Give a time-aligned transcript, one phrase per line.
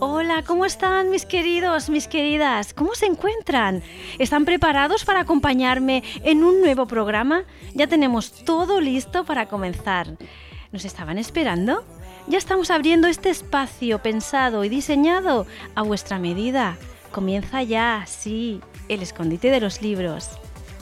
[0.00, 2.74] Hola, ¿cómo están mis queridos, mis queridas?
[2.74, 3.82] ¿Cómo se encuentran?
[4.18, 7.44] ¿Están preparados para acompañarme en un nuevo programa?
[7.74, 10.08] Ya tenemos todo listo para comenzar.
[10.72, 11.84] ¿Nos estaban esperando?
[12.26, 16.76] Ya estamos abriendo este espacio pensado y diseñado a vuestra medida.
[17.12, 20.30] Comienza ya, sí, el escondite de los libros.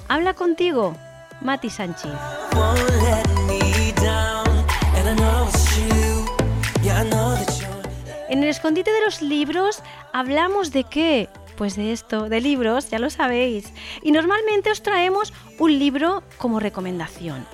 [0.09, 0.97] Habla contigo,
[1.41, 2.13] Mati Sánchez.
[8.33, 11.29] En el escondite de los libros hablamos de qué?
[11.59, 13.75] Pues de esto, de libros, ya lo sabéis.
[14.03, 17.47] Y normalmente os traemos un libro como recomendación.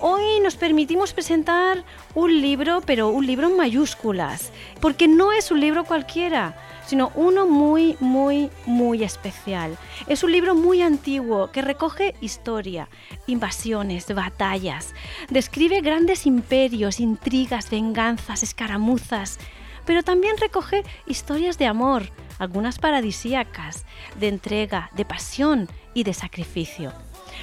[0.00, 1.82] Hoy nos permitimos presentar
[2.14, 7.46] un libro, pero un libro en mayúsculas, porque no es un libro cualquiera, sino uno
[7.46, 9.78] muy, muy, muy especial.
[10.08, 12.90] Es un libro muy antiguo que recoge historia,
[13.26, 14.92] invasiones, batallas,
[15.30, 19.38] describe grandes imperios, intrigas, venganzas, escaramuzas,
[19.84, 22.04] pero también recoge historias de amor,
[22.38, 23.84] algunas paradisíacas,
[24.18, 26.92] de entrega, de pasión y de sacrificio.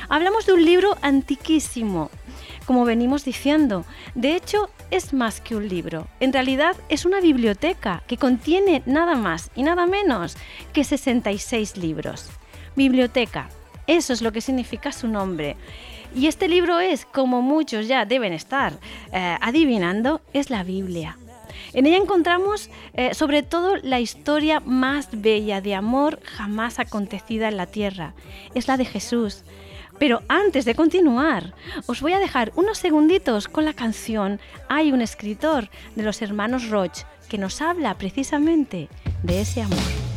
[0.07, 2.09] Hablamos de un libro antiquísimo,
[2.65, 3.85] como venimos diciendo.
[4.15, 6.07] De hecho, es más que un libro.
[6.19, 10.37] En realidad es una biblioteca que contiene nada más y nada menos
[10.73, 12.29] que 66 libros.
[12.75, 13.49] Biblioteca,
[13.87, 15.57] eso es lo que significa su nombre.
[16.15, 18.73] Y este libro es, como muchos ya deben estar
[19.11, 21.17] eh, adivinando, es la Biblia.
[21.73, 27.57] En ella encontramos eh, sobre todo la historia más bella de amor jamás acontecida en
[27.57, 28.13] la tierra.
[28.55, 29.43] Es la de Jesús.
[29.99, 31.53] Pero antes de continuar,
[31.85, 34.39] os voy a dejar unos segunditos con la canción
[34.69, 38.87] Hay un escritor de los hermanos Roch que nos habla precisamente
[39.23, 40.08] de ese amor.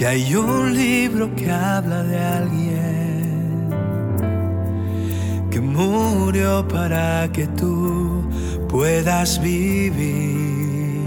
[0.00, 3.68] Que hay un libro que habla de alguien
[5.50, 8.24] que murió para que tú
[8.66, 11.04] puedas vivir.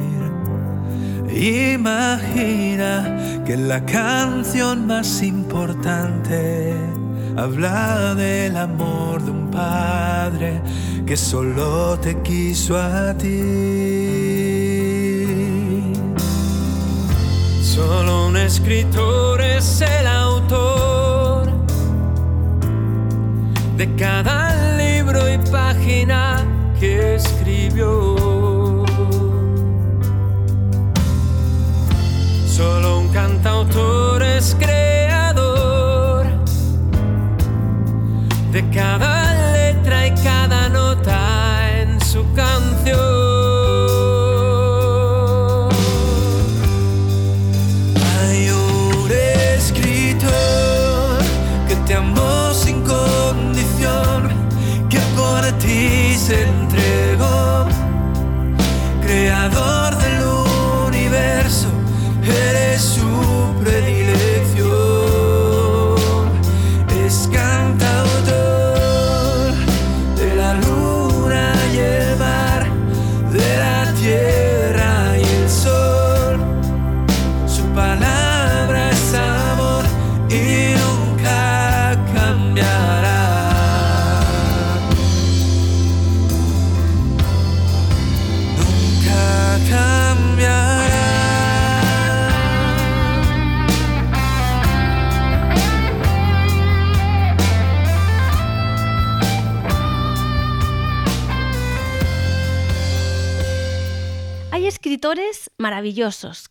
[1.28, 6.76] Imagina que la canción más importante
[7.36, 10.62] habla del amor de un padre
[11.08, 14.23] que solo te quiso a ti.
[17.74, 21.50] Solo un escritor es el autor
[23.76, 26.46] de cada libro y página
[26.80, 28.16] que escribió.
[32.46, 36.28] Solo un cantautor es creador
[38.52, 39.33] de cada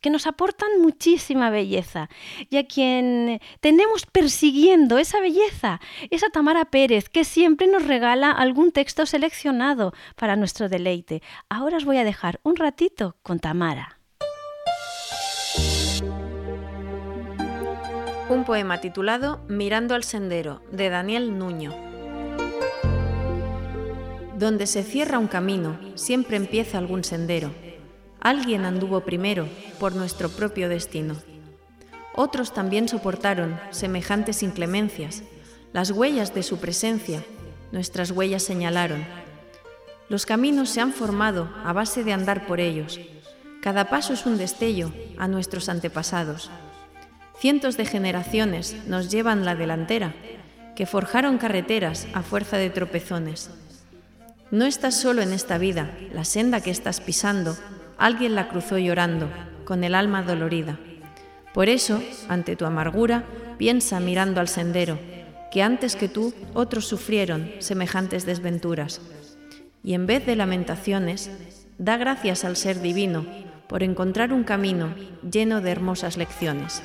[0.01, 2.09] que nos aportan muchísima belleza
[2.51, 5.81] y a quien tenemos persiguiendo esa belleza
[6.11, 11.23] es a Tamara Pérez que siempre nos regala algún texto seleccionado para nuestro deleite.
[11.49, 13.99] Ahora os voy a dejar un ratito con Tamara.
[18.29, 21.75] Un poema titulado Mirando al Sendero, de Daniel Nuño.
[24.39, 27.51] Donde se cierra un camino, siempre empieza algún sendero
[28.23, 29.49] Alguien anduvo primero
[29.81, 31.17] por nuestro propio destino.
[32.15, 35.25] Otros también soportaron semejantes inclemencias.
[35.73, 37.25] Las huellas de su presencia,
[37.73, 39.05] nuestras huellas señalaron.
[40.09, 43.01] Los caminos se han formado a base de andar por ellos.
[43.61, 46.49] Cada paso es un destello a nuestros antepasados.
[47.41, 50.15] Cientos de generaciones nos llevan la delantera,
[50.77, 53.51] que forjaron carreteras a fuerza de tropezones.
[54.53, 57.57] No estás solo en esta vida, la senda que estás pisando,
[58.03, 59.29] alguien la cruzó llorando,
[59.65, 60.77] con el alma dolorida.
[61.55, 63.25] Por eso, ante tu amargura,
[63.59, 64.99] piensa mirando al sendero,
[65.53, 69.01] que antes que tú otros sufrieron semejantes desventuras.
[69.85, 71.31] Y en vez de lamentaciones,
[71.79, 73.25] da gracias al Ser Divino
[73.69, 74.95] por encontrar un camino
[75.31, 76.83] lleno de hermosas lecciones.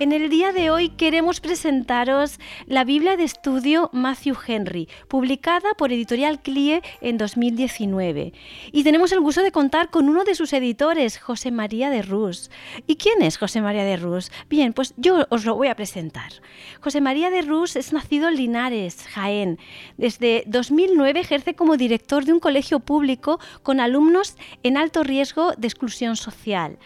[0.00, 5.92] En el día de hoy queremos presentaros la Biblia de estudio Matthew Henry, publicada por
[5.92, 8.32] Editorial CLIE en 2019.
[8.72, 12.50] Y tenemos el gusto de contar con uno de sus editores, José María de Rus.
[12.86, 14.32] ¿Y quién es José María de Rus?
[14.48, 16.32] Bien, pues yo os lo voy a presentar.
[16.80, 19.58] José María de Rus es nacido en Linares, Jaén.
[19.98, 25.66] Desde 2009 ejerce como director de un colegio público con alumnos en alto riesgo de
[25.66, 26.78] exclusión social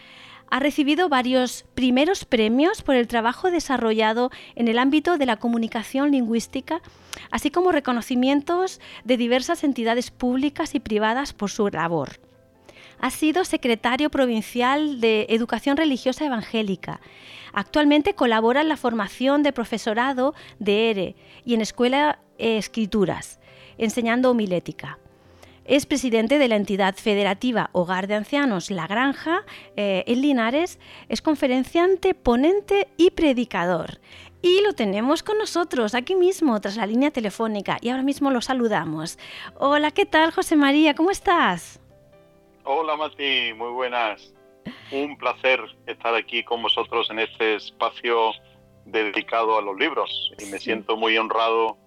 [0.49, 6.11] ha recibido varios primeros premios por el trabajo desarrollado en el ámbito de la comunicación
[6.11, 6.81] lingüística,
[7.31, 12.19] así como reconocimientos de diversas entidades públicas y privadas por su labor.
[12.99, 17.01] Ha sido secretario provincial de Educación Religiosa Evangélica.
[17.53, 23.39] Actualmente colabora en la formación de profesorado de ERE y en Escuela Escrituras,
[23.77, 24.97] enseñando homilética.
[25.67, 29.43] Es presidente de la entidad federativa Hogar de Ancianos La Granja
[29.75, 30.79] eh, en Linares.
[31.09, 33.99] Es conferenciante, ponente y predicador.
[34.43, 37.79] Y lo tenemos con nosotros aquí mismo, tras la línea telefónica.
[37.81, 39.17] Y ahora mismo lo saludamos.
[39.55, 40.93] Hola, ¿qué tal, José María?
[40.93, 41.81] ¿Cómo estás?
[42.63, 43.51] Hola, Mati.
[43.55, 44.35] Muy buenas.
[44.91, 48.33] Un placer estar aquí con vosotros en este espacio
[48.85, 50.31] dedicado a los libros.
[50.37, 51.79] Y me siento muy honrado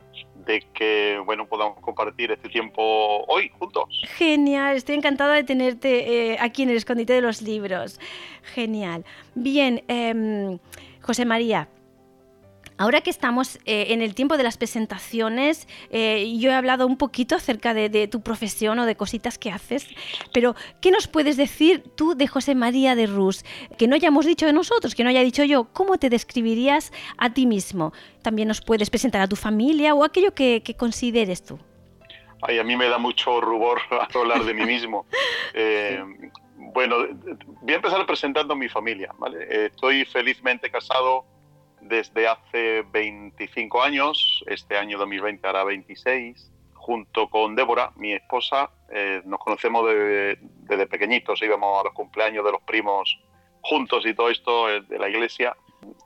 [0.48, 3.84] de que bueno podamos compartir este tiempo hoy juntos.
[4.16, 8.00] Genial, estoy encantada de tenerte eh, aquí en el escondite de los libros.
[8.54, 9.04] Genial.
[9.34, 10.58] Bien, em,
[11.02, 11.68] José María,
[12.78, 16.96] Ahora que estamos eh, en el tiempo de las presentaciones, eh, yo he hablado un
[16.96, 19.88] poquito acerca de, tu profesión o de cositas que haces,
[20.32, 23.44] pero ¿qué nos puedes decir tú de José María de Rus?
[23.76, 27.34] Que no hayamos dicho de nosotros, que no haya dicho yo, ¿cómo te describirías a
[27.34, 27.92] ti mismo?
[28.22, 31.58] También nos puedes presentar a tu familia o aquello que, consideres tú.
[32.42, 33.80] Ay, a mí me da mucho rubor
[34.14, 35.04] hablar de mí mismo.
[35.54, 36.04] Eh,
[36.74, 36.96] bueno,
[37.62, 39.10] voy a empezar presentando a mi familia.
[39.18, 39.66] ¿vale?
[39.66, 41.24] Estoy felizmente casado
[41.80, 49.20] desde hace 25 años, este año 2020 hará 26, junto con Débora, mi esposa, eh,
[49.24, 53.18] nos conocemos desde, pequeñitos, íbamos a los cumpleaños de los primos
[53.60, 55.56] juntos y todo esto eh, de la iglesia.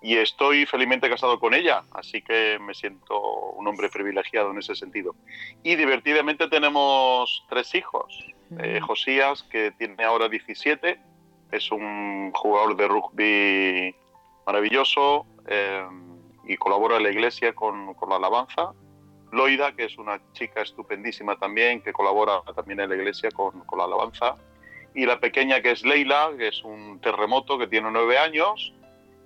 [0.01, 3.21] Y estoy felizmente casado con ella, así que me siento
[3.53, 5.15] un hombre privilegiado en ese sentido.
[5.63, 8.27] Y divertidamente tenemos tres hijos.
[8.59, 11.01] Eh, Josías, que tiene ahora 17,
[11.53, 13.95] es un jugador de rugby
[14.47, 15.87] maravilloso eh,
[16.45, 18.73] y colabora en la iglesia con, con, la alabanza.
[19.31, 23.79] Loida, que es una chica estupendísima también, que colabora también en la iglesia con, con
[23.79, 24.37] la alabanza.
[24.95, 28.75] Y la pequeña que es Leila, que es un terremoto que tiene nueve años.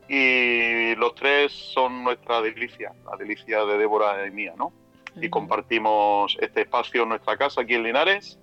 [0.08, 4.72] Y los tres son nuestra delicia, la delicia de Débora y mía, ¿no?
[5.16, 8.38] Y compartimos este espacio en nuestra casa aquí en Linares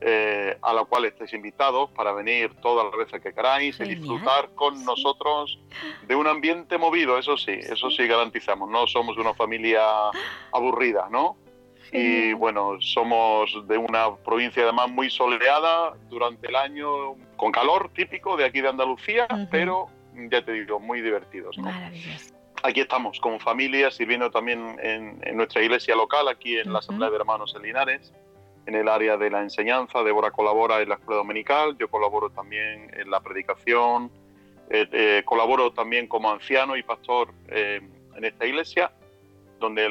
[0.00, 4.50] eh, a la cual estáis invitados para venir todas las veces que queráis y disfrutar
[4.54, 5.58] con nosotros
[6.06, 9.82] de un ambiente movido, eso sí, eso sí garantizamos, no somos una familia
[10.52, 11.38] aburrida, ¿no?
[11.92, 18.36] Y bueno, somos de una provincia además muy soleada durante el año, con calor típico
[18.36, 19.88] de aquí de Andalucía, pero
[20.30, 21.56] ya te digo, muy divertidos.
[21.58, 21.70] ¿no?
[22.62, 27.16] Aquí estamos como familia, sirviendo también en, nuestra iglesia local, aquí en la Asamblea de
[27.16, 28.12] Hermanos en Linares
[28.66, 30.02] en el área de la enseñanza.
[30.02, 34.10] Débora colabora en la escuela dominical, yo colaboro también en la predicación,
[34.68, 37.80] eh, eh, colaboro también como anciano y pastor eh,
[38.16, 38.90] en esta iglesia,
[39.60, 39.88] donde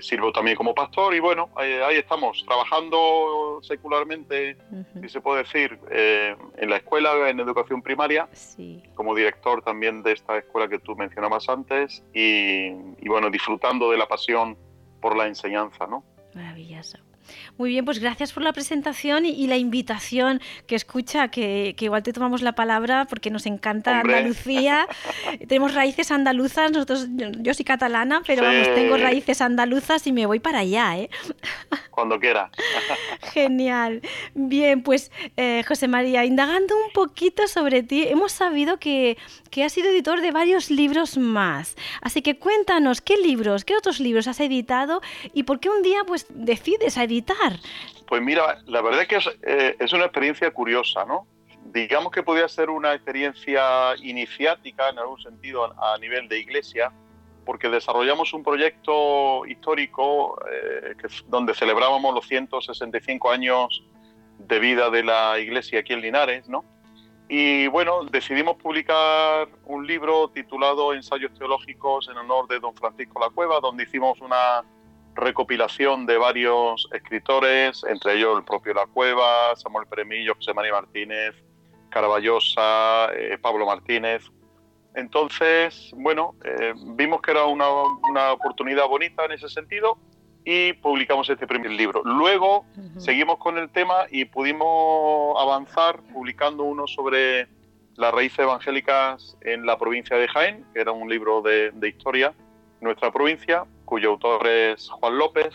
[0.00, 4.56] sirvo también como pastor y bueno, ahí, estamos, trabajando secularmente,
[5.00, 8.28] si se puede decir, en la escuela, en educación primaria,
[8.94, 13.98] como director también de esta escuela que tú mencionabas antes y, y bueno, disfrutando de
[13.98, 14.56] la pasión
[15.00, 16.04] por la enseñanza, ¿no?
[16.32, 16.98] Maravilloso.
[17.56, 22.12] Muy bien, pues gracias por la presentación y, la invitación que escucha, que, igual te
[22.12, 24.86] tomamos la palabra porque nos encanta Andalucía.
[25.48, 30.40] Tenemos raíces andaluzas, nosotros, yo, soy catalana, pero vamos, tengo raíces andaluzas y me voy
[30.40, 31.10] para allá, ¿eh?
[31.90, 32.50] Cuando quiera.
[33.32, 34.02] Genial.
[34.34, 39.16] Bien, pues eh, José María, indagando un poquito sobre ti, hemos sabido que,
[39.50, 41.76] que has sido editor de varios libros más.
[42.00, 45.00] Así que cuéntanos, ¿qué libros, qué otros libros has editado
[45.32, 47.13] y por qué un día pues decides editar?
[48.06, 51.26] Pues mira, la verdad es que es, eh, una experiencia curiosa, ¿no?
[51.66, 56.92] Digamos que podía ser una experiencia iniciática en algún sentido a nivel de iglesia,
[57.44, 60.94] porque desarrollamos un proyecto histórico eh,
[61.26, 63.82] donde celebrábamos los 165 años
[64.38, 66.64] de vida de la iglesia aquí en Linares, ¿no?
[67.28, 73.30] Y bueno, decidimos publicar un libro titulado Ensayos Teológicos en honor de don Francisco La
[73.30, 74.62] Cueva, donde hicimos una
[75.14, 81.34] recopilación de varios escritores, entre ellos el propio La Cueva, Samuel Premillo, José María Martínez,
[81.90, 84.30] Caraballosa, eh, Pablo Martínez.
[84.94, 87.66] Entonces, bueno, eh, vimos que era una,
[88.08, 89.98] una oportunidad bonita en ese sentido
[90.44, 92.02] y publicamos este primer libro.
[92.04, 92.66] Luego
[92.98, 97.48] seguimos con el tema y pudimos avanzar publicando uno sobre
[97.96, 102.34] las raíces evangélicas en la provincia de Jaén, que era un libro de, historia,
[102.80, 105.54] nuestra provincia, cuyo autor es Juan López.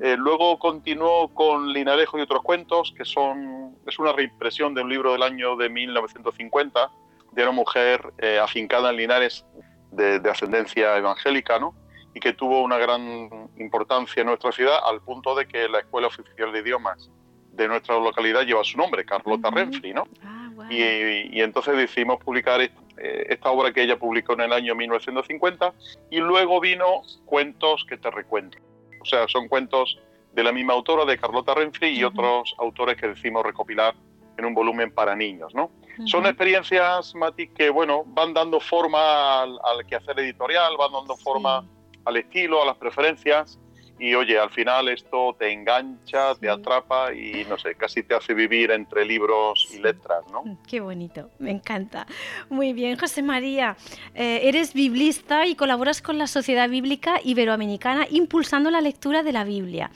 [0.00, 4.90] Eh, luego continuó con Linarejo y otros cuentos, que son es una reimpresión de un
[4.90, 6.90] libro del año de 1950
[7.32, 9.44] de una mujer eh, afincada en Linares
[9.90, 11.74] de, de ascendencia evangélica, ¿no?
[12.14, 13.28] y que tuvo una gran
[13.58, 17.10] importancia en nuestra ciudad al punto de que la Escuela Oficial de Idiomas
[17.52, 20.06] de nuestra localidad lleva su nombre, Carlota Renfri, ¿no?
[20.24, 22.60] Ah, y, entonces decidimos publicar
[23.04, 25.74] eh, esta obra que ella publicó en el año 1950
[26.10, 28.56] y luego vino Cuentos que te recuento.
[29.02, 29.98] O sea, son cuentos
[30.32, 33.94] de la misma autora, de Carlota Renfri, y otros autores que decimos recopilar
[34.38, 35.70] en un volumen para niños, ¿no?
[36.06, 41.64] Son experiencias, Mati, que, bueno, van dando forma al, quehacer editorial, van dando forma
[42.04, 43.60] al estilo, a las preferencias.
[43.98, 48.34] Y oye, al final esto te engancha, te atrapa y no sé, casi te hace
[48.34, 50.58] vivir entre libros y letras, ¿no?
[50.68, 52.06] Qué bonito, me encanta.
[52.50, 53.76] Muy bien, José María,
[54.14, 59.44] eh, eres biblista y colaboras con la Sociedad Bíblica Iberoamericana impulsando la lectura de la
[59.44, 59.90] Biblia.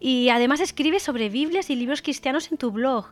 [0.00, 3.10] Y además escribes sobre Biblias y libros cristianos en tu blog.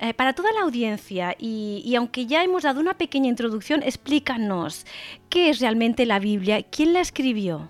[0.00, 4.86] Eh, para toda la audiencia, y, y, aunque ya hemos dado una pequeña introducción, explícanos,
[5.28, 6.62] ¿qué es realmente la Biblia?
[6.62, 7.68] ¿Quién la escribió?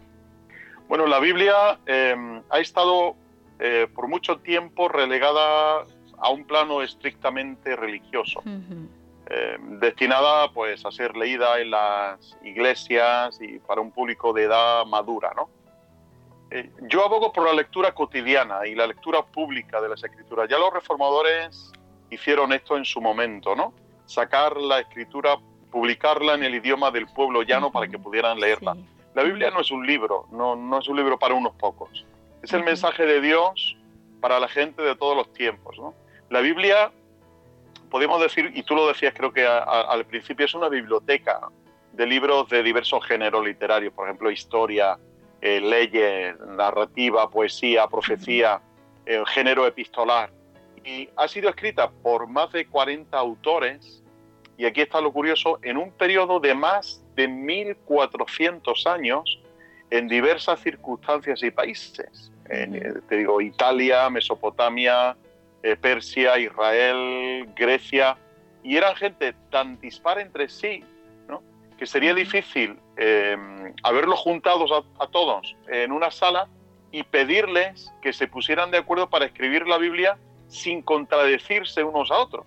[0.89, 3.15] Bueno, la Biblia em, ha estado
[3.61, 5.85] eh, por mucho tiempo relegada
[6.17, 13.59] a un plano estrictamente religioso, em, destinada pues a ser leída en las iglesias y
[13.59, 15.51] para un público de edad madura, ¿no?
[16.51, 20.49] Eh, yo abogo por la lectura cotidiana y la lectura pública de las escrituras.
[20.49, 21.71] Ya los reformadores
[22.11, 23.75] hicieron esto en su momento, ¿no?
[24.07, 25.37] Sacar la escritura,
[25.71, 28.75] publicarla en el idioma del pueblo llano para que pudieran leerla.
[29.15, 32.07] La Biblia no es un libro, no, no es un libro para unos pocos.
[32.43, 33.77] Es el mensaje de Dios
[34.21, 35.77] para la gente de todos los tiempos.
[36.31, 36.93] La Biblia,
[37.91, 41.41] podemos decir, y tú lo decías creo que al principio, es una biblioteca
[41.93, 44.99] de libros de diversos géneros literarios, por ejemplo, historia,
[45.41, 48.61] eh, leyes, narrativa, poesía, profecía,
[49.07, 50.31] eh, género epistolar.
[50.85, 54.03] Y ha sido escrita por más de 40 autores,
[54.57, 59.41] y aquí está lo curioso, en un periodo de más de 1400 años
[59.91, 62.31] en diversas circunstancias y países.
[62.49, 65.17] Eh, te digo, Italia, Mesopotamia,
[65.65, 68.17] eh, Persia, Israel, Grecia,
[68.63, 70.85] y eran gente tan dispara entre sí,
[71.27, 71.43] ¿no?
[71.77, 74.71] que sería difícil em, haberlos juntados
[75.01, 76.47] a, todos en una sala
[76.93, 82.19] y pedirles que se pusieran de acuerdo para escribir la Biblia sin contradecirse unos a
[82.19, 82.47] otros.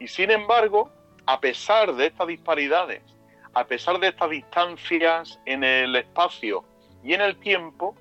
[0.00, 0.90] Y sin embargo,
[1.26, 3.02] a pesar de estas disparidades
[3.54, 6.64] a pesar de estas distancias en el espacio
[7.02, 7.94] y en el tiempo,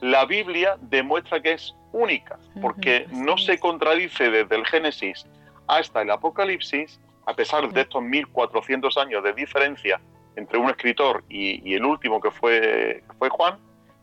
[0.00, 5.26] la Biblia demuestra que es única, porque no se contradice desde el Génesis
[5.66, 10.00] hasta el Apocalipsis, a pesar de estos 1400 años de diferencia
[10.36, 13.58] entre un escritor y, el último que fue, fue Juan.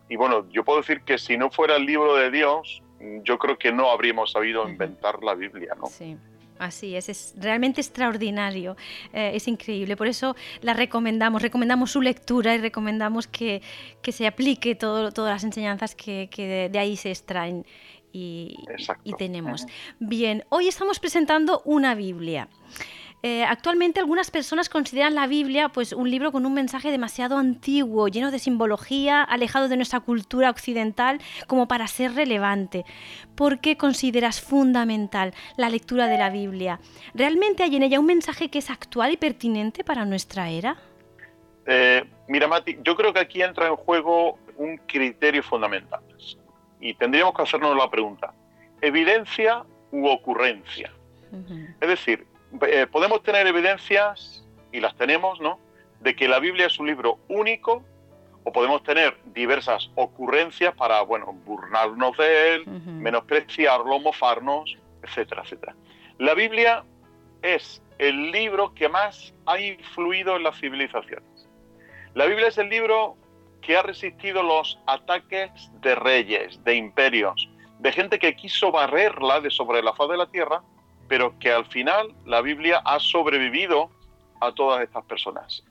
[0.10, 2.82] Y bueno, yo puedo decir que si no fuera el libro de Dios,
[3.24, 5.88] yo creo que no habríamos sabido inventar la Biblia, ¿no?
[5.88, 6.18] Sí.
[6.62, 8.78] Así es, es realmente extraordinario,
[9.14, 9.98] eh, es increíble.
[9.98, 13.64] Por eso la recomendamos, recomendamos su lectura y recomendamos que,
[14.08, 16.30] se aplique todo, todas las enseñanzas que,
[16.72, 17.66] de, ahí se extraen
[18.14, 18.58] y,
[19.04, 19.66] y tenemos.
[20.00, 22.48] Bien, hoy estamos presentando una Biblia.
[23.24, 28.08] Eh, actualmente algunas personas consideran la Biblia pues, un libro con un mensaje demasiado antiguo,
[28.08, 32.84] lleno de simbología, alejado de nuestra cultura occidental, como para ser relevante.
[33.36, 36.80] ¿Por qué consideras fundamental la lectura de la Biblia?
[37.14, 40.78] ¿Realmente hay en ella un mensaje que es actual y pertinente para nuestra era?
[41.68, 46.02] Eh, mira, Mati, yo creo que aquí entra en juego un criterio fundamental.
[46.80, 48.34] Y tendríamos que hacernos la pregunta,
[48.82, 50.92] ¿evidencia u ocurrencia?
[51.80, 52.26] Es decir,
[52.68, 55.60] eh, podemos tener evidencias, y las tenemos, ¿no?,
[56.00, 57.84] de que la Biblia es un libro único,
[58.44, 65.76] o podemos tener diversas ocurrencias para, bueno, burlarnos de él, menospreciarlo, mofarnos, etcétera, etcétera.
[66.18, 66.84] La Biblia
[67.44, 71.48] es el libro que más ha influido en las civilizaciones.
[72.16, 73.16] La Biblia es el libro
[73.62, 79.52] que ha resistido los ataques de reyes, de imperios, de gente que quiso barrerla de
[79.52, 80.64] sobre la faz de la tierra
[81.12, 83.90] pero que al final la Biblia ha sobrevivido
[84.40, 85.62] a todas estas personas.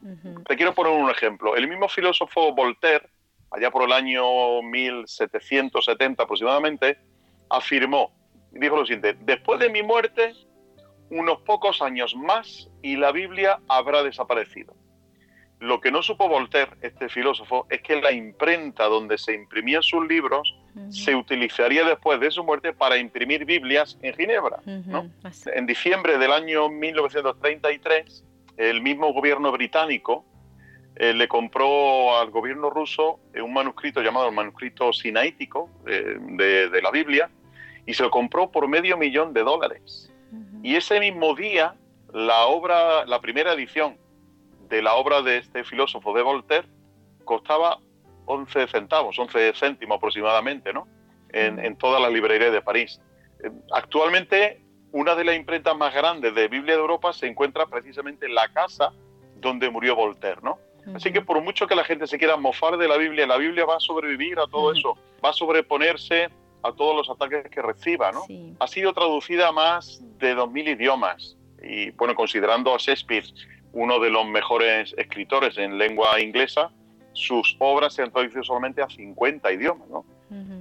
[0.47, 1.57] Te quiero poner un ejemplo.
[1.57, 3.09] El mismo filósofo Voltaire,
[3.51, 6.99] allá por el año 1770 aproximadamente,
[7.49, 8.13] afirmó,
[8.51, 10.35] dijo lo siguiente, después de mi muerte,
[11.09, 14.75] unos pocos años más y la Biblia habrá desaparecido.
[15.59, 20.07] Lo que no supo Voltaire, este filósofo, es que la imprenta donde se imprimían sus
[20.07, 20.55] libros
[20.89, 24.61] se utilizaría después de su muerte para imprimir Biblias en Ginebra.
[24.67, 28.25] En diciembre del año 1933,
[28.57, 30.25] el mismo gobierno británico
[30.97, 36.83] eh, le compró al gobierno ruso eh, un manuscrito llamado el manuscrito sinaítico eh, de,
[36.83, 37.31] la Biblia
[37.87, 40.13] y se lo compró por medio millón de dólares.
[40.63, 41.75] Y ese mismo día,
[42.13, 43.97] la obra, la primera edición
[44.69, 46.69] de la obra de este filósofo de Voltaire
[47.25, 47.81] costaba
[48.31, 50.87] 11 centavos, 11 céntimos aproximadamente, ¿no?
[51.33, 53.01] En, en todas las librerías de París.
[53.43, 58.27] Eh, actualmente, una de las imprentas más grandes de Biblia de Europa se encuentra precisamente
[58.27, 58.93] en la casa
[59.37, 60.59] donde murió Voltaire, ¿no?
[60.95, 63.65] Así que por mucho que la gente se quiera mofar de la Biblia, la Biblia
[63.67, 66.29] va a sobrevivir a todo eso, va a sobreponerse
[66.63, 68.23] a todos los ataques que reciba, ¿no?
[68.59, 73.25] Ha sido traducida a más de 2.000 idiomas y, bueno, considerando a Shakespeare
[73.73, 76.73] uno de los mejores escritores en lengua inglesa,
[77.13, 80.05] sus obras se han traducido solamente a 50 idiomas, ¿no?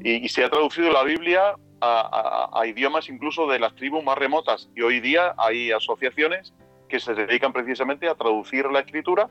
[0.03, 4.69] y, se ha traducido la Biblia a, idiomas incluso de las tribus más remotas.
[4.75, 6.53] Y hoy día hay asociaciones
[6.87, 9.29] que se dedican precisamente a traducir la escritura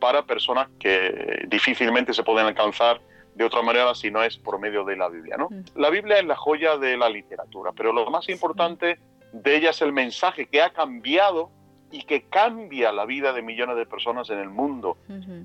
[0.00, 3.00] para personas que difícilmente se pueden alcanzar
[3.34, 5.36] de otra manera si no es por medio de la Biblia.
[5.36, 5.48] ¿no?
[5.74, 8.98] La Biblia es la joya de la literatura, pero lo más importante
[9.32, 11.50] de ella es el mensaje que ha cambiado
[11.90, 14.96] y que cambia la vida de millones de personas en el mundo.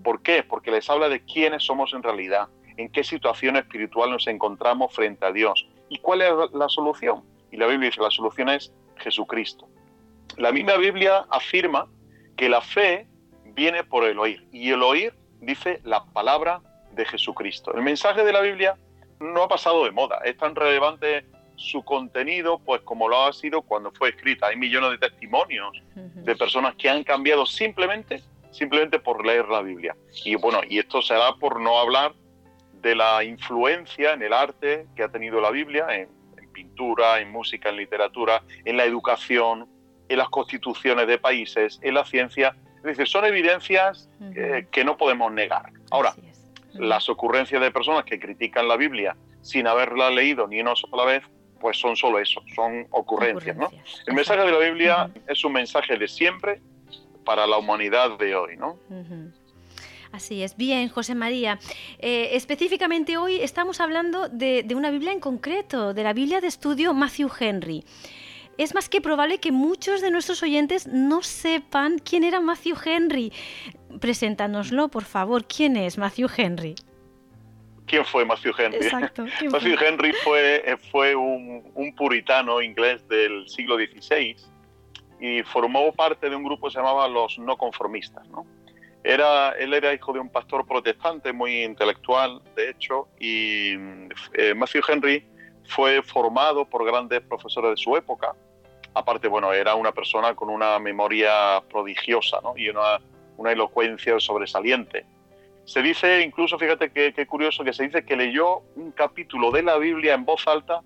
[0.03, 0.43] ¿Por qué?
[0.43, 5.25] Porque les habla de quiénes somos en realidad, en qué situación espiritual nos encontramos frente
[5.25, 7.23] a Dios y cuál es la solución.
[7.51, 9.67] Y la Biblia dice, la solución es Jesucristo.
[10.37, 11.87] La misma Biblia afirma
[12.37, 13.07] que la fe
[13.45, 16.61] viene por el oír y el oír dice la palabra
[16.93, 17.73] de Jesucristo.
[17.73, 18.77] El mensaje de la Biblia
[19.19, 21.25] no ha pasado de moda, es tan relevante
[21.61, 24.47] su contenido, pues como lo ha sido cuando fue escrita.
[24.47, 28.21] Hay millones de testimonios de personas que han cambiado simplemente,
[28.51, 29.95] simplemente por leer la Biblia.
[30.25, 32.13] Y bueno, y esto se da por no hablar
[32.81, 36.09] de la influencia en el arte que ha tenido la Biblia, en,
[36.51, 39.69] pintura, en música, en literatura, en la educación,
[40.09, 42.55] en las constituciones de países, en la ciencia.
[42.77, 45.71] Es decir, son evidencias eh, que no podemos negar.
[45.91, 46.13] Ahora,
[46.73, 51.23] las ocurrencias de personas que critican la Biblia sin haberla leído ni una sola vez,
[51.61, 53.55] pues son solo eso, son ocurrencias.
[53.55, 53.69] ¿no?
[54.07, 56.59] El mensaje de la Biblia es un mensaje de siempre
[57.23, 58.57] para la humanidad de hoy.
[58.57, 58.77] ¿no?
[60.11, 60.57] Así es.
[60.57, 61.59] Bien, José María.
[61.99, 66.93] Eh, específicamente hoy estamos hablando de, una Biblia en concreto, de la Biblia de estudio
[66.93, 67.83] Matthew Henry.
[68.57, 73.31] Es más que probable que muchos de nuestros oyentes no sepan quién era Matthew Henry.
[73.99, 75.45] Preséntanoslo, por favor.
[75.45, 76.75] ¿Quién es Matthew Henry?
[77.91, 78.89] ¿Quién fue Matthew Henry?
[79.51, 84.33] Matthew Henry fue, eh, fue un, puritano inglés del siglo XVI
[85.19, 88.25] y formó parte de un grupo que se llamaba los no conformistas.
[88.29, 88.47] ¿no?
[89.03, 93.73] Era, él era hijo de un pastor protestante muy intelectual, de hecho, y
[94.35, 95.25] eh, Matthew Henry
[95.65, 98.33] fue formado por grandes profesores de su época.
[98.93, 102.53] Aparte, bueno, era una persona con una memoria prodigiosa ¿no?
[102.55, 103.01] y una,
[103.35, 105.05] una elocuencia sobresaliente.
[105.65, 109.77] Se dice, incluso, fíjate qué curioso, que se dice que leyó un capítulo de la
[109.77, 110.81] Biblia en voz alta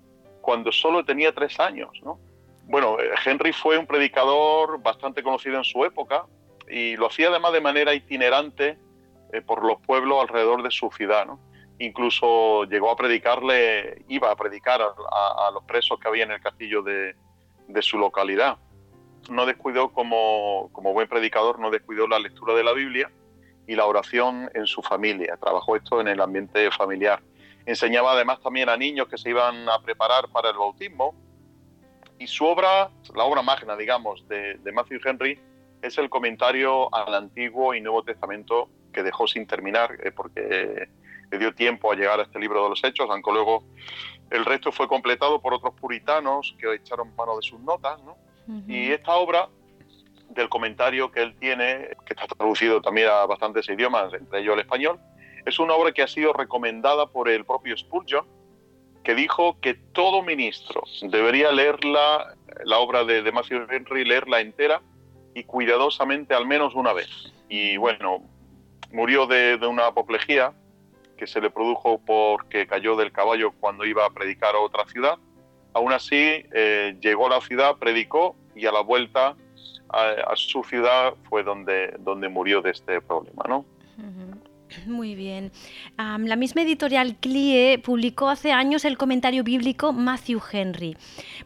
[0.46, 2.20] cuando solo tenía tres años, ¿no?
[2.68, 6.24] Bueno, eh, Henry fue un predicador bastante conocido en su época
[6.68, 8.78] y lo hacía además de manera itinerante
[9.32, 11.26] eh, por los pueblos alrededor de su ciudad.
[11.80, 16.82] Incluso llegó a predicarle, iba a predicar a, los presos que había en el castillo
[16.82, 17.16] de,
[17.66, 18.56] de su localidad.
[19.28, 23.10] no descuidó como, como buen predicador, no descuidó la lectura de la Biblia
[23.66, 25.36] y la oración en su familia.
[25.36, 27.20] Trabajó esto en el ambiente familiar.
[27.64, 31.14] Enseñaba además también a niños que se iban a preparar para el bautismo.
[32.18, 35.38] Y su obra, la obra magna, digamos, de, Matthew Henry,
[35.82, 40.88] es el comentario al Antiguo y Nuevo Testamento que dejó sin terminar, eh, porque
[41.30, 43.64] le dio tiempo a llegar a este libro de los Hechos, aunque luego
[44.30, 48.00] el resto fue completado por otros puritanos que echaron mano de sus notas.
[48.68, 49.48] Y esta obra
[50.36, 54.60] del comentario que él tiene, que está traducido también a bastantes idiomas, entre ellos el
[54.60, 55.00] español,
[55.44, 58.26] es una obra que ha sido recomendada por el propio Spurgeon,
[59.02, 64.82] que dijo que todo ministro debería leerla, la obra de, de Matthew Henry, leerla entera
[65.34, 67.32] y cuidadosamente al menos una vez.
[67.48, 68.22] Y bueno,
[68.92, 70.54] murió de, una apoplejía
[71.16, 75.18] que se le produjo porque cayó del caballo cuando iba a predicar a otra ciudad.
[75.74, 79.36] Aún así, eh, llegó a la ciudad, predicó y a la vuelta
[79.96, 83.64] a, su ciudad fue donde, donde murió de este problema, ¿no?
[84.84, 85.52] Muy bien.
[85.96, 90.96] la misma editorial CLIE publicó hace años el comentario bíblico Matthew Henry.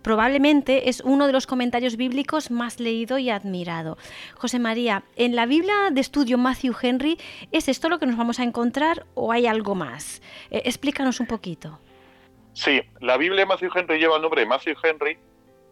[0.03, 3.99] Probablemente es uno de los comentarios bíblicos más leído y admirado.
[4.35, 7.19] José María, en la Biblia de estudio Matthew Henry,
[7.53, 10.23] ¿es esto lo que nos vamos a encontrar o hay algo más?
[10.51, 11.79] Eh, explícanos un poquito.
[12.53, 15.17] Sí, la Biblia de Matthew Henry lleva el nombre de Matthew Henry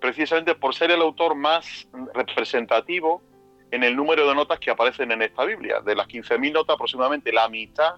[0.00, 3.22] precisamente por ser el autor más representativo
[3.70, 5.80] en el número de notas que aparecen en esta Biblia.
[5.80, 7.94] De las 15.000 notas, aproximadamente la mitad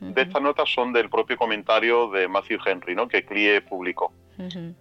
[0.00, 3.08] de estas notas son del propio comentario de Matthew Henry, ¿no?
[3.08, 4.12] que Clie publicó.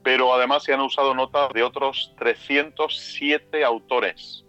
[0.02, 4.44] Pero además se han usado notas de otros 307 autores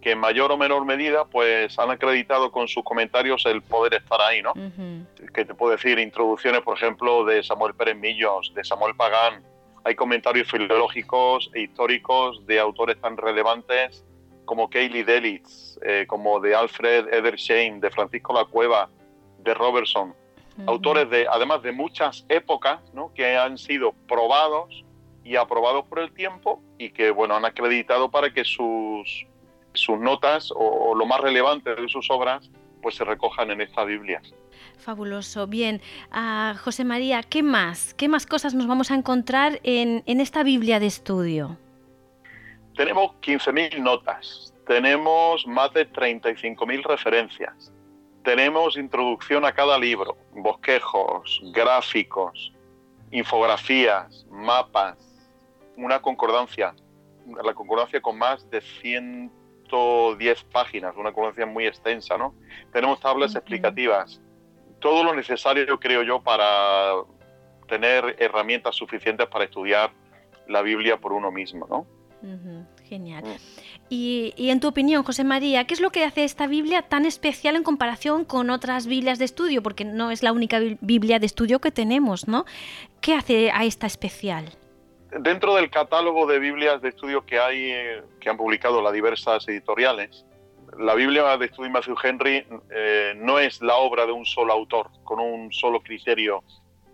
[0.00, 4.20] que en mayor o menor medida pues han acreditado con sus comentarios el poder estar
[4.20, 4.54] ahí, ¿no?
[5.34, 9.42] Que te puedo decir introducciones, por ejemplo, de Samuel Pérez Millos, de Samuel Pagán,
[9.86, 14.04] hay comentarios filológicos e históricos de autores tan relevantes
[14.44, 18.90] como Kaylee Delitz, eh, como de Alfred Edersheim, de Francisco La Cueva,
[19.38, 20.12] de Robertson.
[20.66, 23.12] Autores de, además de muchas épocas, ¿no?
[23.14, 24.84] que han sido probados
[25.22, 29.24] y aprobados por el tiempo y que bueno, han acreditado para que sus,
[29.72, 32.50] sus notas o, lo más relevante de sus obras
[32.82, 34.20] pues se recojan en esta Biblia.
[34.78, 35.46] Fabuloso.
[35.46, 37.94] Bien, ah, José María, ¿qué más?
[37.94, 41.58] ¿Qué más cosas nos vamos a encontrar en, en esta Biblia de estudio?
[42.76, 47.72] Tenemos 15.000 notas, tenemos más de 35.000 referencias,
[48.22, 52.52] tenemos introducción a cada libro, bosquejos, gráficos,
[53.10, 54.98] infografías, mapas,
[55.76, 56.74] una concordancia,
[57.42, 62.34] la concordancia con más de 110 páginas, una concordancia muy extensa, ¿no?
[62.72, 64.20] Tenemos tablas explicativas,
[64.86, 66.92] todo lo necesario, creo yo, para
[67.66, 69.90] tener herramientas suficientes para estudiar
[70.46, 71.88] la Biblia por uno mismo, ¿no?
[72.88, 73.24] genial.
[73.24, 73.36] Mm.
[73.88, 77.56] Y, en tu opinión, José María, ¿qué es lo que hace esta Biblia tan especial
[77.56, 79.60] en comparación con otras Biblias de estudio?
[79.60, 82.44] Porque no es la única Biblia de estudio que tenemos, ¿no?
[83.00, 84.44] ¿Qué hace a esta especial?
[85.18, 89.48] Dentro del catálogo de Biblias de estudio que hay, eh, que han publicado las diversas
[89.48, 90.24] editoriales,
[90.78, 94.52] la Biblia de estudio de Matthew Henry eh, no es la obra de un solo
[94.52, 96.42] autor, con un solo criterio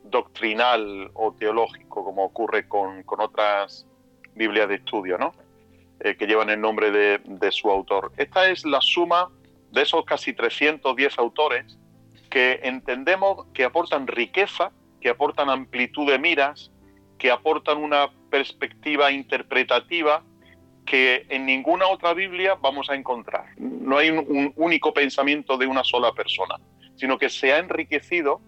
[0.04, 3.86] doctrinal o teológico, como ocurre con, con otras
[4.34, 5.34] Biblia de estudio, ¿no?
[6.00, 8.12] Eh, que llevan el nombre de, su autor.
[8.16, 9.30] Esta es la suma
[9.70, 11.78] de esos casi 310 autores
[12.28, 16.72] que entendemos que aportan riqueza, que aportan amplitud de miras,
[17.18, 20.24] que aportan una perspectiva interpretativa
[20.84, 23.46] que en ninguna otra Biblia vamos a encontrar.
[23.58, 26.56] No hay un único pensamiento de una sola persona,
[26.96, 28.40] sino que se ha enriquecido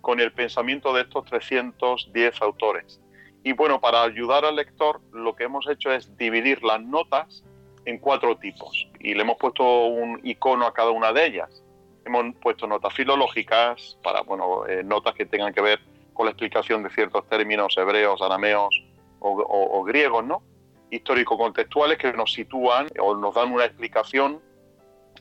[0.00, 3.00] con el pensamiento de estos 310 autores.
[3.44, 7.44] Y bueno, para ayudar al lector, lo que hemos hecho es dividir las notas
[7.84, 11.62] en cuatro tipos y le hemos puesto un icono a cada una de ellas.
[12.04, 15.80] Hemos puesto notas filológicas para, bueno, eh, notas que tengan que ver
[16.12, 18.82] con la explicación de ciertos términos hebreos, arameos
[19.20, 20.42] o, griegos, ¿no?
[20.90, 24.40] Histórico-contextuales que nos sitúan o nos dan una explicación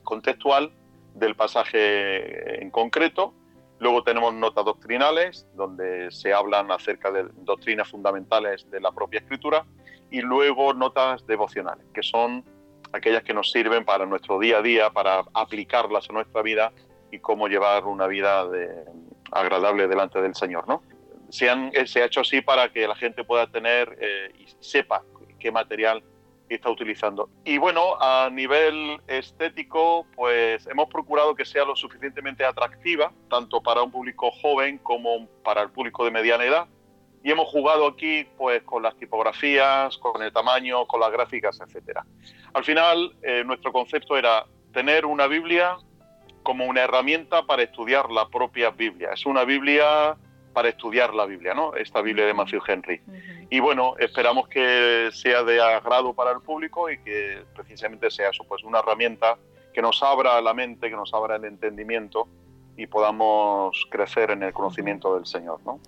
[0.04, 0.72] contextual
[1.14, 3.34] del pasaje en concreto
[3.80, 9.66] Luego tenemos notas doctrinales, donde se hablan acerca de doctrinas fundamentales de la propia escritura,
[10.10, 12.44] y luego notas devocionales, que son
[12.94, 16.72] aquellas que nos sirven para nuestro día a día, para aplicarlas a nuestra vida
[17.12, 18.48] y cómo llevar una vida
[19.32, 20.68] agradable delante del Señor.
[20.68, 20.82] ¿no?
[21.30, 25.04] Se, ha hecho así para que la gente pueda tener eh, y sepa
[25.38, 26.04] qué material
[26.50, 27.30] está utilizando.
[27.44, 33.82] Y bueno, a nivel estético, pues hemos procurado que sea lo suficientemente atractiva, tanto para
[33.82, 36.68] un público joven como para el público de mediana edad.
[37.24, 42.06] y hemos jugado aquí pues con las tipografías, con el tamaño, con las gráficas, etcétera.
[42.54, 45.78] Al final, eh, nuestro concepto era tener una Biblia
[46.44, 49.10] como una herramienta para estudiar la propia Biblia.
[49.12, 50.16] Es una Biblia
[50.58, 51.76] para estudiar la Biblia, ¿no?
[51.76, 53.00] Esta Biblia de Matthew Henry.
[53.52, 58.44] Y bueno, esperamos que sea de agrado para el público y que precisamente sea eso,
[58.44, 59.38] pues una herramienta
[59.72, 62.28] que nos abra la mente, que nos abra el entendimiento
[62.76, 65.80] y podamos crecer en el conocimiento del Señor, ¿no?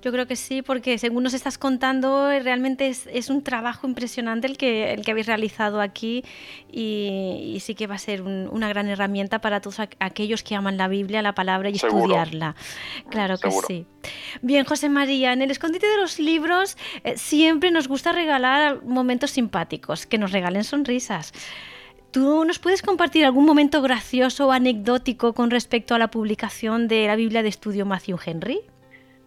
[0.00, 4.46] Yo creo que sí, porque según nos estás contando, eh, realmente es, un trabajo impresionante
[4.46, 6.24] el que, el que habéis realizado aquí
[6.70, 10.86] y, sí que va a ser una gran herramienta para todos aquellos que aman la
[10.86, 12.54] Biblia, la palabra y estudiarla.
[13.10, 13.86] Claro que sí.
[14.40, 19.32] Bien, José María, en el escondite de los libros eh, siempre nos gusta regalar momentos
[19.32, 21.32] simpáticos, que nos regalen sonrisas.
[22.12, 27.06] ¿Tú nos puedes compartir algún momento gracioso o anecdótico con respecto a la publicación de
[27.06, 28.60] la Biblia de estudio Matthew Henry?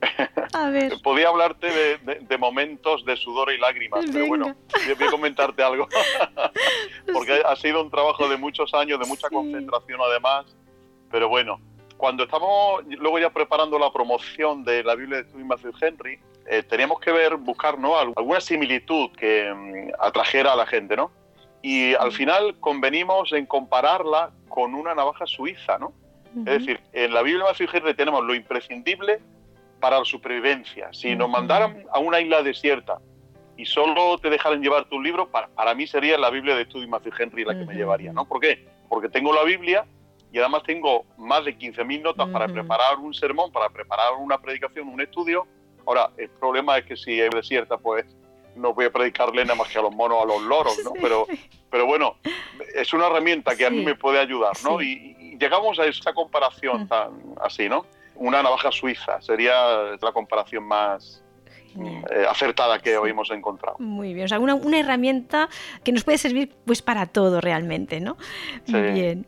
[0.53, 0.93] A ver.
[1.03, 1.67] Podía hablarte
[1.99, 4.55] de, momentos de sudor y lágrimas, pero bueno,
[4.97, 5.87] voy a comentarte algo.
[7.13, 10.45] Porque ha sido un trabajo de muchos años, de mucha concentración además.
[11.11, 11.59] Pero bueno,
[11.97, 16.63] cuando estamos luego ya preparando la promoción de la Biblia de Study Matthew Henry, eh,
[16.63, 17.97] teníamos que ver, buscar ¿no?
[17.97, 21.11] alguna similitud que mm, atrajera a la gente, ¿no?
[21.61, 25.93] Y al final convenimos en compararla con una navaja suiza, ¿no?
[26.33, 29.19] Es decir, en la Biblia de Matthew Henry tenemos lo imprescindible
[29.81, 30.89] para la supervivencia.
[30.93, 32.99] Si nos mandaran a una isla desierta
[33.57, 36.87] y solo te dejaran llevar tu libro, para, para mí sería la Biblia de Study
[36.87, 38.25] Matthew Henry la que me llevaría, ¿no?
[38.25, 38.65] ¿Por qué?
[38.87, 39.85] Porque tengo la Biblia
[40.31, 44.87] y además tengo más de 15.000 notas para preparar un sermón, para preparar una predicación,
[44.87, 45.45] un estudio.
[45.85, 48.05] Ahora, el problema es que si es desierta, pues
[48.55, 50.93] no voy a predicarle nada más que a los monos, a los loros, ¿no?
[51.01, 51.25] Pero,
[51.69, 52.17] pero bueno,
[52.75, 54.81] es una herramienta que a mí me puede ayudar, ¿no?
[54.81, 57.85] Y, llegamos a esa comparación tan así, ¿no?
[58.21, 59.53] Una navaja suiza sería
[60.01, 61.23] la comparación más
[61.75, 63.77] eh, acertada que hoy hemos encontrado.
[63.79, 65.49] Muy bien, o sea, una, una, herramienta
[65.83, 68.17] que nos puede servir pues para todo realmente, ¿no?
[68.67, 69.25] Muy bien.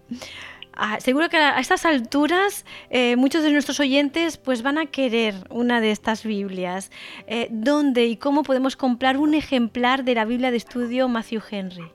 [0.75, 5.35] Ah, seguro que a estas alturas eh, muchos de nuestros oyentes pues van a querer
[5.49, 6.91] una de estas Biblias.
[7.27, 11.91] Eh, ¿Dónde y cómo podemos comprar un ejemplar de la Biblia de estudio Matthew Henry?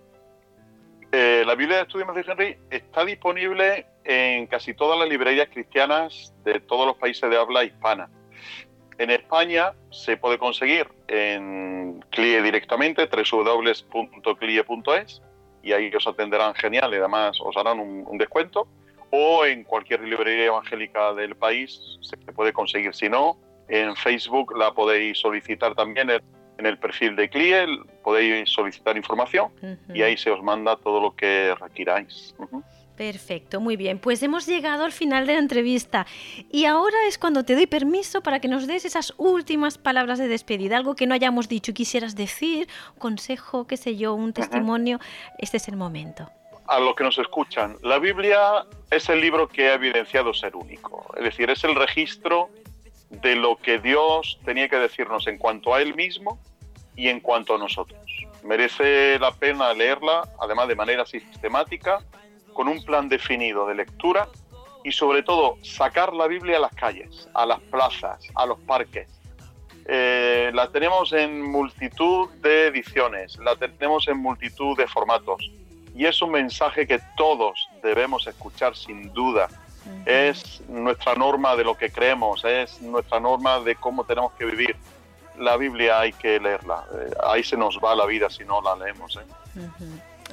[1.12, 6.60] La Biblia de estudio Matthew Henry está disponible en casi todas las librerías cristianas de
[6.60, 8.08] todos los países de habla hispana.
[8.98, 14.02] En España se puede conseguir en CLIE directamente, www.clie.es,
[15.62, 18.66] y ahí os atenderán genial y además os harán un, descuento.
[19.10, 22.94] O en cualquier librería evangélica del país se puede conseguir.
[22.94, 26.10] Si no, en Facebook la podéis solicitar también
[26.58, 27.66] en el perfil de CLIE,
[28.02, 29.48] podéis solicitar información
[29.94, 32.34] y ahí se os manda todo lo que requiráis.
[32.96, 34.00] Perfecto, muy bien.
[34.00, 36.04] Pues hemos llegado al final de la entrevista
[36.50, 40.26] y ahora es cuando te doy permiso para que nos des esas últimas palabras de
[40.26, 42.66] despedida, algo que no hayamos dicho y quisieras decir,
[42.98, 44.98] consejo, qué sé yo, un testimonio.
[45.38, 46.28] Este es el momento.
[46.66, 51.06] A los que nos escuchan, la Biblia es el libro que ha evidenciado ser único,
[51.16, 52.50] es decir, es el registro
[53.10, 56.38] de lo que Dios tenía que decirnos en cuanto a Él mismo
[56.96, 58.00] y en cuanto a nosotros.
[58.42, 62.00] Merece la pena leerla, además de manera sistemática,
[62.52, 64.28] con un plan definido de lectura
[64.84, 69.08] y sobre todo sacar la Biblia a las calles, a las plazas, a los parques.
[69.86, 75.50] Eh, la tenemos en multitud de ediciones, la tenemos en multitud de formatos
[75.94, 79.48] y es un mensaje que todos debemos escuchar sin duda.
[80.06, 84.76] Es nuestra norma de lo que creemos, es nuestra norma de cómo tenemos que vivir.
[85.38, 88.74] La Biblia hay que leerla, eh, ahí se nos va la vida si no la
[88.76, 89.16] leemos.
[89.16, 89.60] ¿eh?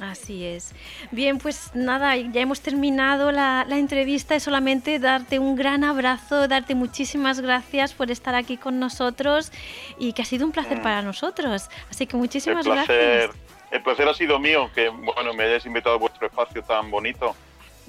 [0.00, 0.74] Así es.
[1.10, 6.74] Bien, pues nada, ya hemos terminado la, entrevista y solamente darte un gran abrazo, darte
[6.74, 9.52] muchísimas gracias por estar aquí con nosotros
[9.98, 10.82] y que ha sido un placer mm.
[10.82, 11.68] para nosotros.
[11.90, 13.30] Así que muchísimas gracias.
[13.70, 17.34] El placer ha sido mío, que bueno, me hayáis invitado a vuestro espacio tan bonito,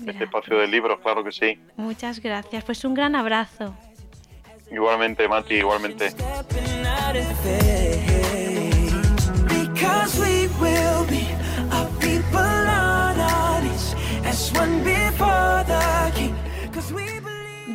[0.05, 1.59] este espacio de libros, claro que sí.
[1.75, 3.75] Muchas gracias, pues un gran abrazo.
[4.71, 6.13] Igualmente, Mati, igualmente.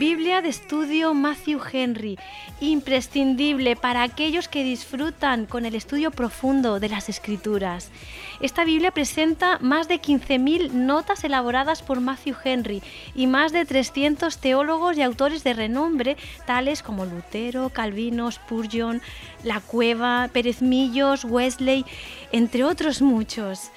[0.03, 2.19] Biblia de estudio Matthew Henry,
[2.61, 7.93] imprescindible para aquellos que disfrutan con el estudio profundo de las escrituras.
[8.41, 12.83] Esta Biblia presenta más de 15.000 notas elaboradas por Matthew Henry
[13.15, 19.01] y más de 300 teólogos y autores de renombre, tales como Lutero, Calvino, Spurgeon,
[19.45, 21.85] La Cueva, Pérez Millos, Wesley,
[22.33, 23.71] entre otros muchos.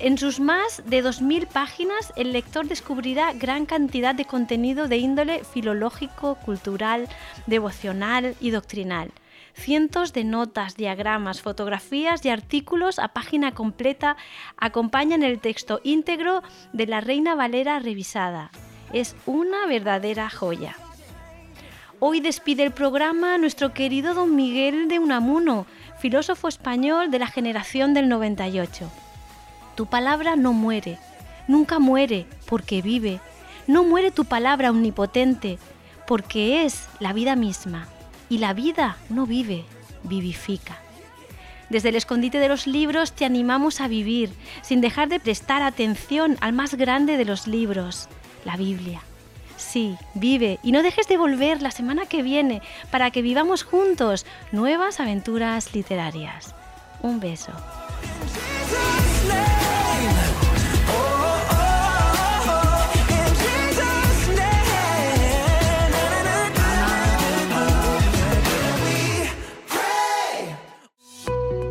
[0.00, 5.42] En sus más de 2.000 páginas, el lector descubrirá gran cantidad de contenido de índole
[5.42, 7.08] filológico, cultural,
[7.46, 9.10] devocional y doctrinal.
[9.54, 14.16] Cientos de notas, diagramas, fotografías y artículos a página completa
[14.56, 18.52] acompañan el texto íntegro de la Reina Valera revisada.
[18.92, 20.76] Es una verdadera joya.
[21.98, 25.66] Hoy despide el programa nuestro querido don Miguel de Unamuno,
[25.98, 28.88] filósofo español de la generación del 98.
[29.78, 30.98] Tu palabra no muere,
[31.46, 33.20] nunca muere, porque vive.
[33.68, 35.60] No muere tu palabra omnipotente,
[36.04, 37.86] porque es la vida misma.
[38.28, 39.64] Y la vida no vive,
[40.02, 40.78] vivifica.
[41.70, 46.36] Desde el escondite de los libros te animamos a vivir, sin dejar de prestar atención
[46.40, 48.08] al más grande de los libros,
[48.44, 49.02] la Biblia.
[49.56, 54.26] Sí, vive y no dejes de volver la semana que viene para que vivamos juntos
[54.50, 56.52] nuevas aventuras literarias.
[57.00, 57.52] Un beso.